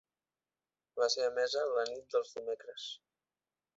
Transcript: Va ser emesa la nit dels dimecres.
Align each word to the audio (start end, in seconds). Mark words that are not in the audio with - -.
Va 1.01 1.09
ser 1.15 1.27
emesa 1.31 1.65
la 1.75 1.83
nit 1.93 2.09
dels 2.15 2.33
dimecres. 2.39 2.87